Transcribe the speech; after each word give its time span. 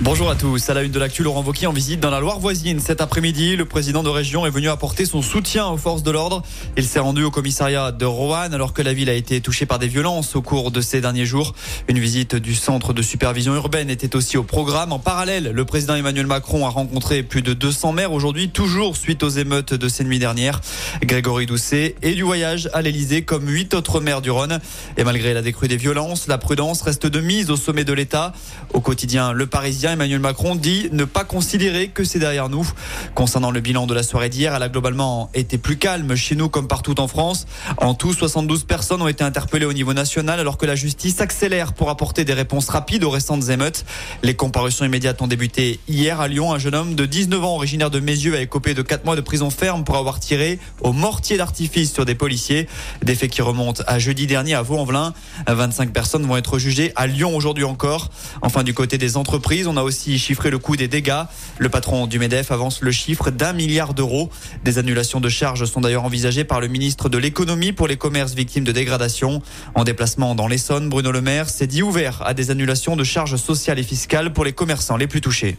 Bonjour 0.00 0.28
à 0.28 0.34
tous. 0.34 0.70
À 0.70 0.74
la 0.74 0.82
une 0.82 0.90
de 0.90 0.98
l'actu, 0.98 1.22
Laurent 1.22 1.44
Wauquiez 1.44 1.68
en 1.68 1.72
visite 1.72 2.00
dans 2.00 2.10
la 2.10 2.18
Loire 2.18 2.40
voisine. 2.40 2.80
Cet 2.80 3.00
après-midi, 3.00 3.54
le 3.54 3.64
président 3.64 4.02
de 4.02 4.08
région 4.08 4.44
est 4.44 4.50
venu 4.50 4.68
apporter 4.68 5.06
son 5.06 5.22
soutien 5.22 5.68
aux 5.68 5.76
forces 5.76 6.02
de 6.02 6.10
l'ordre. 6.10 6.42
Il 6.76 6.84
s'est 6.84 6.98
rendu 6.98 7.22
au 7.22 7.30
commissariat 7.30 7.92
de 7.92 8.04
Roanne 8.04 8.54
alors 8.54 8.72
que 8.72 8.82
la 8.82 8.92
ville 8.92 9.08
a 9.08 9.12
été 9.12 9.40
touchée 9.40 9.66
par 9.66 9.78
des 9.78 9.86
violences 9.86 10.34
au 10.34 10.42
cours 10.42 10.72
de 10.72 10.80
ces 10.80 11.00
derniers 11.00 11.26
jours. 11.26 11.54
Une 11.86 12.00
visite 12.00 12.34
du 12.34 12.56
centre 12.56 12.92
de 12.92 13.02
supervision 13.02 13.54
urbaine 13.54 13.88
était 13.88 14.16
aussi 14.16 14.36
au 14.36 14.42
programme. 14.42 14.92
En 14.92 14.98
parallèle, 14.98 15.52
le 15.54 15.64
président 15.64 15.94
Emmanuel 15.94 16.26
Macron 16.26 16.66
a 16.66 16.70
rencontré 16.70 17.22
plus 17.22 17.42
de 17.42 17.54
200 17.54 17.92
maires 17.92 18.12
aujourd'hui, 18.12 18.48
toujours 18.48 18.96
suite 18.96 19.22
aux 19.22 19.28
émeutes 19.28 19.74
de 19.74 19.88
ces 19.88 20.02
nuits 20.02 20.18
dernières. 20.18 20.60
Grégory 21.02 21.46
Doucet 21.46 21.94
est 22.02 22.14
du 22.14 22.24
voyage 22.24 22.68
à 22.72 22.82
l'Elysée 22.82 23.22
comme 23.22 23.48
huit 23.48 23.74
autres 23.74 24.00
maires 24.00 24.22
du 24.22 24.32
Rhône. 24.32 24.58
Et 24.96 25.04
malgré 25.04 25.34
la 25.34 25.40
décrue 25.40 25.68
des 25.68 25.76
violences, 25.76 26.26
la 26.26 26.36
prudence 26.36 26.82
reste 26.82 27.06
de 27.06 27.20
mise 27.20 27.48
au 27.52 27.56
sommet 27.56 27.84
de 27.84 27.92
l'État. 27.92 28.32
Au 28.72 28.80
quotidien, 28.80 29.32
le 29.32 29.46
Parisien 29.46 29.83
Emmanuel 29.92 30.20
Macron 30.20 30.54
dit 30.54 30.88
ne 30.92 31.04
pas 31.04 31.24
considérer 31.24 31.88
que 31.88 32.04
c'est 32.04 32.18
derrière 32.18 32.48
nous. 32.48 32.68
Concernant 33.14 33.50
le 33.50 33.60
bilan 33.60 33.86
de 33.86 33.94
la 33.94 34.02
soirée 34.02 34.28
d'hier, 34.28 34.54
elle 34.54 34.62
a 34.62 34.68
globalement 34.68 35.30
été 35.34 35.58
plus 35.58 35.76
calme 35.76 36.16
chez 36.16 36.36
nous 36.36 36.48
comme 36.48 36.68
partout 36.68 37.00
en 37.00 37.08
France. 37.08 37.46
En 37.76 37.94
tout, 37.94 38.12
72 38.12 38.64
personnes 38.64 39.02
ont 39.02 39.08
été 39.08 39.24
interpellées 39.24 39.66
au 39.66 39.72
niveau 39.72 39.92
national 39.92 40.40
alors 40.40 40.58
que 40.58 40.66
la 40.66 40.74
justice 40.74 41.20
accélère 41.20 41.72
pour 41.72 41.90
apporter 41.90 42.24
des 42.24 42.32
réponses 42.32 42.68
rapides 42.68 43.04
aux 43.04 43.10
récentes 43.10 43.48
émeutes. 43.48 43.84
Les 44.22 44.34
comparutions 44.34 44.84
immédiates 44.84 45.20
ont 45.22 45.26
débuté 45.26 45.80
hier 45.88 46.20
à 46.20 46.28
Lyon. 46.28 46.52
Un 46.52 46.58
jeune 46.58 46.74
homme 46.74 46.94
de 46.94 47.06
19 47.06 47.44
ans 47.44 47.54
originaire 47.54 47.90
de 47.90 48.00
Mézieux 48.00 48.36
a 48.36 48.40
écopé 48.40 48.74
de 48.74 48.82
4 48.82 49.04
mois 49.04 49.16
de 49.16 49.20
prison 49.20 49.50
ferme 49.50 49.84
pour 49.84 49.96
avoir 49.96 50.20
tiré 50.20 50.58
au 50.80 50.92
mortier 50.92 51.36
d'artifice 51.36 51.92
sur 51.92 52.04
des 52.04 52.14
policiers. 52.14 52.68
Des 53.02 53.14
faits 53.14 53.30
qui 53.30 53.42
remontent 53.42 53.82
à 53.86 53.98
jeudi 53.98 54.26
dernier 54.26 54.54
à 54.54 54.62
Vaux-en-Velin. 54.62 55.14
25 55.46 55.92
personnes 55.92 56.26
vont 56.26 56.36
être 56.36 56.58
jugées 56.58 56.92
à 56.96 57.06
Lyon 57.06 57.36
aujourd'hui 57.36 57.64
encore. 57.64 58.10
Enfin, 58.42 58.62
du 58.62 58.74
côté 58.74 58.98
des 58.98 59.16
entreprises, 59.16 59.66
on 59.66 59.73
a 59.76 59.82
aussi 59.82 60.18
chiffré 60.18 60.50
le 60.50 60.58
coût 60.58 60.76
des 60.76 60.88
dégâts. 60.88 61.22
Le 61.58 61.68
patron 61.68 62.06
du 62.06 62.18
MEDEF 62.18 62.50
avance 62.50 62.80
le 62.80 62.92
chiffre 62.92 63.30
d'un 63.30 63.52
milliard 63.52 63.94
d'euros. 63.94 64.30
Des 64.64 64.78
annulations 64.78 65.20
de 65.20 65.28
charges 65.28 65.64
sont 65.64 65.80
d'ailleurs 65.80 66.04
envisagées 66.04 66.44
par 66.44 66.60
le 66.60 66.68
ministre 66.68 67.08
de 67.08 67.18
l'économie 67.18 67.72
pour 67.72 67.88
les 67.88 67.96
commerces 67.96 68.34
victimes 68.34 68.64
de 68.64 68.72
dégradation. 68.72 69.42
En 69.74 69.84
déplacement 69.84 70.34
dans 70.34 70.48
l'Essonne, 70.48 70.88
Bruno 70.88 71.12
Le 71.12 71.20
Maire 71.20 71.48
s'est 71.48 71.66
dit 71.66 71.82
ouvert 71.82 72.22
à 72.26 72.34
des 72.34 72.50
annulations 72.50 72.96
de 72.96 73.04
charges 73.04 73.36
sociales 73.36 73.78
et 73.78 73.82
fiscales 73.82 74.32
pour 74.32 74.44
les 74.44 74.52
commerçants 74.52 74.96
les 74.96 75.06
plus 75.06 75.20
touchés. 75.20 75.56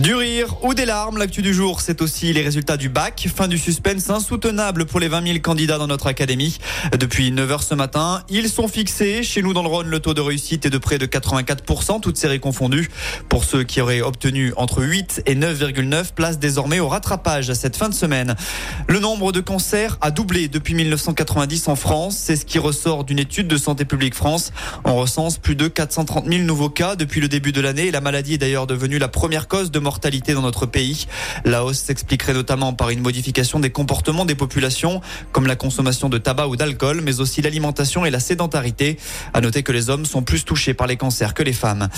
Du 0.00 0.14
rire 0.14 0.56
ou 0.62 0.72
des 0.72 0.86
larmes, 0.86 1.18
l'actu 1.18 1.42
du 1.42 1.52
jour, 1.52 1.82
c'est 1.82 2.00
aussi 2.00 2.32
les 2.32 2.40
résultats 2.40 2.78
du 2.78 2.88
bac. 2.88 3.28
Fin 3.36 3.48
du 3.48 3.58
suspense 3.58 4.08
insoutenable 4.08 4.86
pour 4.86 4.98
les 4.98 5.08
20 5.08 5.26
000 5.26 5.38
candidats 5.40 5.76
dans 5.76 5.88
notre 5.88 6.06
académie. 6.06 6.56
Depuis 6.98 7.30
9 7.30 7.50
heures 7.50 7.62
ce 7.62 7.74
matin, 7.74 8.22
ils 8.30 8.48
sont 8.48 8.66
fixés. 8.66 9.22
Chez 9.22 9.42
nous, 9.42 9.52
dans 9.52 9.62
le 9.62 9.68
Rhône, 9.68 9.88
le 9.88 10.00
taux 10.00 10.14
de 10.14 10.22
réussite 10.22 10.64
est 10.64 10.70
de 10.70 10.78
près 10.78 10.96
de 10.96 11.04
84%, 11.04 12.00
toutes 12.00 12.16
séries 12.16 12.40
confondues. 12.40 12.88
Pour 13.28 13.44
ceux 13.44 13.62
qui 13.62 13.82
auraient 13.82 14.00
obtenu 14.00 14.54
entre 14.56 14.82
8 14.82 15.24
et 15.26 15.34
9,9 15.34 16.14
places 16.14 16.38
désormais 16.38 16.80
au 16.80 16.88
rattrapage 16.88 17.52
cette 17.52 17.76
fin 17.76 17.90
de 17.90 17.94
semaine. 17.94 18.36
Le 18.88 19.00
nombre 19.00 19.32
de 19.32 19.40
cancers 19.40 19.98
a 20.00 20.10
doublé 20.10 20.48
depuis 20.48 20.72
1990 20.72 21.68
en 21.68 21.76
France. 21.76 22.16
C'est 22.16 22.36
ce 22.36 22.46
qui 22.46 22.58
ressort 22.58 23.04
d'une 23.04 23.18
étude 23.18 23.48
de 23.48 23.58
Santé 23.58 23.84
publique 23.84 24.14
France. 24.14 24.50
On 24.84 24.96
recense 24.96 25.36
plus 25.36 25.56
de 25.56 25.68
430 25.68 26.26
000 26.26 26.44
nouveaux 26.44 26.70
cas 26.70 26.96
depuis 26.96 27.20
le 27.20 27.28
début 27.28 27.52
de 27.52 27.60
l'année. 27.60 27.90
La 27.90 28.00
maladie 28.00 28.34
est 28.34 28.38
d'ailleurs 28.38 28.66
devenue 28.66 28.98
la 28.98 29.08
première 29.08 29.46
cause 29.46 29.70
de 29.70 29.78
mort 29.78 29.89
mortalité 29.90 30.34
dans 30.34 30.42
notre 30.42 30.66
pays. 30.66 31.08
La 31.44 31.64
hausse 31.64 31.80
s'expliquerait 31.80 32.32
notamment 32.32 32.72
par 32.72 32.90
une 32.90 33.00
modification 33.00 33.58
des 33.58 33.70
comportements 33.70 34.24
des 34.24 34.36
populations, 34.36 35.00
comme 35.32 35.48
la 35.48 35.56
consommation 35.56 36.08
de 36.08 36.16
tabac 36.16 36.46
ou 36.46 36.54
d'alcool, 36.54 37.00
mais 37.02 37.18
aussi 37.18 37.42
l'alimentation 37.42 38.06
et 38.06 38.10
la 38.10 38.20
sédentarité. 38.20 38.98
À 39.34 39.40
noter 39.40 39.64
que 39.64 39.72
les 39.72 39.90
hommes 39.90 40.04
sont 40.04 40.22
plus 40.22 40.44
touchés 40.44 40.74
par 40.74 40.86
les 40.86 40.96
cancers 40.96 41.34
que 41.34 41.42
les 41.42 41.52
femmes. 41.52 41.88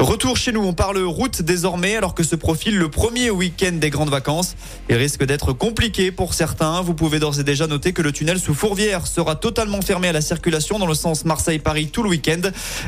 Retour 0.00 0.38
chez 0.38 0.50
nous, 0.50 0.62
on 0.62 0.72
parle 0.72 0.96
route 1.04 1.42
désormais, 1.42 1.94
alors 1.94 2.14
que 2.14 2.22
se 2.22 2.36
profile 2.36 2.78
le 2.78 2.88
premier 2.88 3.28
week-end 3.28 3.72
des 3.72 3.90
grandes 3.90 4.08
vacances. 4.08 4.56
Il 4.88 4.96
risque 4.96 5.22
d'être 5.26 5.52
compliqué 5.52 6.10
pour 6.10 6.32
certains. 6.32 6.80
Vous 6.80 6.94
pouvez 6.94 7.18
d'ores 7.18 7.38
et 7.38 7.44
déjà 7.44 7.66
noter 7.66 7.92
que 7.92 8.00
le 8.00 8.12
tunnel 8.12 8.40
sous 8.40 8.54
Fourvière 8.54 9.06
sera 9.06 9.36
totalement 9.36 9.82
fermé 9.82 10.08
à 10.08 10.12
la 10.14 10.22
circulation 10.22 10.78
dans 10.78 10.86
le 10.86 10.94
sens 10.94 11.26
Marseille-Paris 11.26 11.90
tout 11.92 12.02
le 12.02 12.08
week-end. 12.08 12.40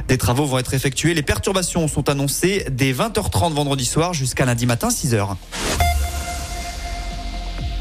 Des 0.09 0.17
travaux 0.17 0.47
vont 0.47 0.59
être 0.59 0.73
effectués. 0.73 1.13
Les 1.13 1.23
perturbations 1.23 1.87
sont 1.87 2.09
annoncées 2.09 2.65
dès 2.71 2.95
20h30 2.95 3.53
vendredi 3.53 3.85
soir 3.85 4.15
jusqu'à 4.15 4.47
la 4.47 4.54
lundi 4.55 4.67
matin 4.67 4.87
6h. 4.87 5.35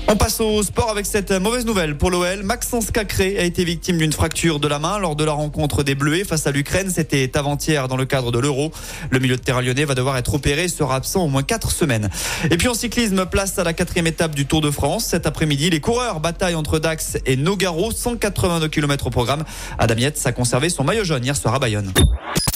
On 0.08 0.16
passe 0.16 0.40
au 0.40 0.64
sport 0.64 0.90
avec 0.90 1.06
cette 1.06 1.32
mauvaise 1.32 1.68
nouvelle 1.68 1.96
pour 1.96 2.10
l'OL. 2.10 2.42
Maxence 2.42 2.90
Cacré 2.90 3.38
a 3.38 3.44
été 3.44 3.64
victime 3.64 4.00
d'une 4.00 4.12
fracture 4.12 4.60
de 4.60 4.68
la 4.68 4.80
main 4.80 4.98
lors 4.98 5.16
de 5.16 5.24
la 5.24 5.34
rencontre 5.34 5.84
des 5.84 5.94
Bleus 5.94 6.24
face 6.24 6.48
à 6.48 6.52
l'Ukraine. 6.52 6.90
C'était 6.90 7.38
avant-hier 7.38 7.88
dans 7.88 7.96
le 7.96 8.06
cadre 8.06 8.32
de 8.32 8.40
l'Euro. 8.40 8.72
Le 9.12 9.20
milieu 9.20 9.36
de 9.36 9.42
terrain 9.42 9.62
lyonnais 9.62 9.86
va 9.86 9.94
devoir 9.94 10.18
être 10.18 10.34
opéré 10.34 10.64
et 10.64 10.68
sera 10.68 10.96
absent 10.96 11.24
au 11.24 11.28
moins 11.28 11.44
4 11.44 11.70
semaines. 11.70 12.10
Et 12.50 12.58
puis 12.58 12.68
en 12.70 12.74
cyclisme, 12.74 13.24
place 13.28 13.60
à 13.60 13.64
la 13.64 13.74
quatrième 13.74 14.08
étape 14.08 14.34
du 14.34 14.48
Tour 14.48 14.62
de 14.62 14.72
France. 14.72 15.06
Cet 15.06 15.28
après-midi, 15.28 15.70
les 15.70 15.80
coureurs 15.80 16.22
bataillent 16.22 16.56
entre 16.56 16.80
Dax 16.80 17.20
et 17.28 17.36
Nogaro. 17.36 17.92
182 17.92 18.68
km 18.68 19.06
au 19.06 19.10
programme. 19.12 19.44
Adam 19.78 19.98
Yates 19.98 20.26
a 20.26 20.32
conservé 20.32 20.70
son 20.70 20.84
maillot 20.84 21.04
jaune 21.04 21.24
hier 21.24 21.38
soir 21.38 21.54
à 21.54 21.60
Bayonne. 21.60 21.94